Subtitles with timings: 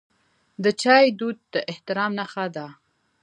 [0.63, 2.67] د چای دود د احترام نښه ده.